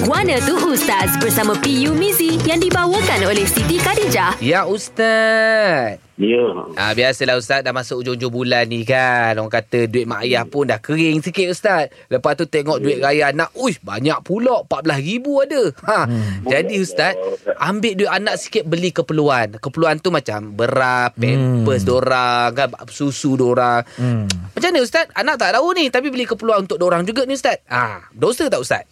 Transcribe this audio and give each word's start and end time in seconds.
Guana 0.00 0.40
tu 0.40 0.56
Ustaz 0.64 1.12
bersama 1.20 1.52
PU 1.60 1.92
Mizi 1.92 2.40
yang 2.48 2.56
dibawakan 2.56 3.20
oleh 3.28 3.44
Siti 3.44 3.76
Khadijah. 3.76 4.40
Ya 4.40 4.64
Ustaz. 4.64 6.00
Ya. 6.20 6.68
Ah 6.76 6.92
biasalah 6.92 7.40
Ustaz 7.40 7.64
dah 7.64 7.72
masuk 7.72 8.04
ujung-ujung 8.04 8.32
bulan 8.32 8.68
ni 8.68 8.84
kan. 8.84 9.36
Orang 9.40 9.52
kata 9.52 9.88
duit 9.88 10.04
mak 10.04 10.24
ayah 10.24 10.44
pun 10.44 10.68
dah 10.68 10.76
kering 10.80 11.24
sikit 11.24 11.48
Ustaz. 11.52 11.88
Lepas 12.12 12.36
tu 12.36 12.44
tengok 12.44 12.80
duit 12.80 13.00
raya 13.00 13.32
anak. 13.32 13.52
Uish 13.56 13.80
banyak 13.80 14.20
pula. 14.24 14.64
RM14,000 14.68 15.24
ada. 15.48 15.62
Ha. 15.88 15.98
Jadi 16.44 16.74
Ustaz, 16.80 17.16
ambil 17.56 17.92
duit 17.96 18.12
anak 18.12 18.36
sikit 18.36 18.68
beli 18.68 18.92
keperluan. 18.92 19.56
Keperluan 19.56 19.96
tu 20.00 20.12
macam 20.12 20.52
beras, 20.52 21.16
pampers 21.16 21.82
hmm. 21.84 21.88
dorang, 21.88 22.48
kan, 22.52 22.68
susu 22.92 23.40
dorang. 23.40 23.84
Hmm. 23.96 24.28
Macam 24.52 24.68
mana 24.76 24.80
Ustaz? 24.84 25.08
Anak 25.16 25.40
tak 25.40 25.56
tahu 25.56 25.72
ni 25.72 25.88
tapi 25.88 26.12
beli 26.12 26.28
keperluan 26.28 26.68
untuk 26.68 26.76
dorang 26.76 27.04
juga 27.08 27.24
ni 27.24 27.32
Ustaz. 27.32 27.64
Ah, 27.64 28.04
dosa 28.12 28.52
tak 28.52 28.60
Ustaz? 28.60 28.84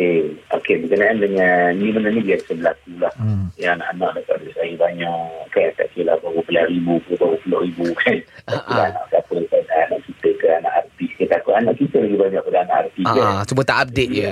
Okey. 0.00 0.32
Okey, 0.56 0.74
berkenaan 0.80 1.20
dengan 1.20 1.76
ni 1.76 1.92
benda 1.92 2.08
ni 2.08 2.24
biasa 2.24 2.56
berlaku 2.56 2.90
lah. 2.96 3.12
Hmm. 3.20 3.52
Yang 3.60 3.72
anak-anak 3.76 4.10
dapat 4.16 4.36
duit 4.40 4.54
saya 4.56 4.74
banyak. 4.80 5.28
Kan, 5.52 5.68
tak 5.76 5.88
kira 5.92 6.16
berapa 6.24 6.40
puluh 6.40 6.64
ribu 6.72 6.94
ke 7.04 7.12
berapa 7.20 7.36
puluh 7.44 7.60
ribu 7.68 7.84
kan. 8.00 8.16
Tak 8.48 8.62
kira 8.64 8.82
anak 8.88 9.04
siapa 9.12 9.34
kan. 9.52 9.62
Anak 9.68 10.00
kita 10.08 10.28
ke 10.40 10.46
anak 10.56 10.72
artis. 10.80 11.10
Kita 11.20 11.30
takut 11.36 11.52
anak 11.52 11.74
kita 11.76 11.96
lagi 12.00 12.16
banyak 12.16 12.42
pada 12.48 12.58
anak 12.64 12.76
artis 12.88 13.04
kan. 13.04 13.28
Ah, 13.28 13.42
cuma 13.44 13.60
tak 13.60 13.78
update 13.84 14.12
je. 14.16 14.28